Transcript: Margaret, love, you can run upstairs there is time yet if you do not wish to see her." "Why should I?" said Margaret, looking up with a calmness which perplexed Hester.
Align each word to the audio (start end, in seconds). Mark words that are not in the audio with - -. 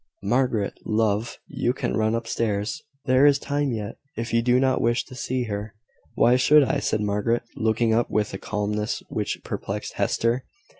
Margaret, 0.23 0.73
love, 0.83 1.37
you 1.45 1.73
can 1.73 1.95
run 1.95 2.15
upstairs 2.15 2.81
there 3.05 3.27
is 3.27 3.37
time 3.37 3.71
yet 3.71 3.99
if 4.17 4.33
you 4.33 4.41
do 4.41 4.59
not 4.59 4.81
wish 4.81 5.03
to 5.05 5.13
see 5.13 5.43
her." 5.43 5.75
"Why 6.15 6.37
should 6.37 6.63
I?" 6.63 6.79
said 6.79 7.01
Margaret, 7.01 7.43
looking 7.55 7.93
up 7.93 8.09
with 8.09 8.33
a 8.33 8.39
calmness 8.39 9.03
which 9.09 9.37
perplexed 9.43 9.93
Hester. 9.97 10.43